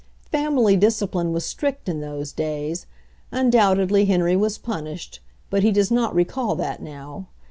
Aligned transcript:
Family 0.31 0.75
discipline 0.75 1.31
was 1.31 1.45
strict 1.45 1.87
in 1.87 1.99
those 2.01 2.31
days. 2.31 2.87
Un 3.31 3.51
doubtedly 3.51 4.05
Henry 4.07 4.35
was 4.35 4.57
punished, 4.57 5.19
but 5.51 5.61
he 5.61 5.71
does 5.71 5.91
not 5.91 6.15
recall 6.15 6.55
that 6.55 6.81
now. 6.81 7.27